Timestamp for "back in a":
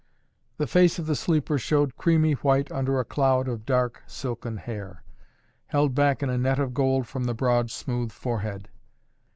5.93-6.39